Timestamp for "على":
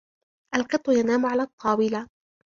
1.25-1.41